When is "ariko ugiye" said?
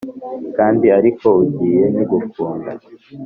0.99-1.83